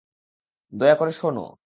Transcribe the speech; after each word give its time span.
দয়া 0.73 0.95
করে, 0.95 1.11
শোন। 1.11 1.55